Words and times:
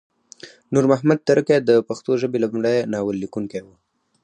نور 0.73 0.83
محمد 0.91 1.17
ترکی 1.27 1.57
د 1.61 1.71
پښتو 1.87 2.11
ژبې 2.21 2.37
لمړی 2.43 2.77
ناول 2.93 3.15
لیکونکی 3.23 3.61
وه 3.63 3.75